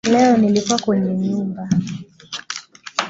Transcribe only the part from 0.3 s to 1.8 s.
nilikuwa kwenye nyumba